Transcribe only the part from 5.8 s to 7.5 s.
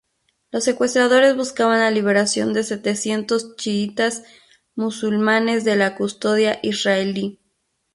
custodia israelí.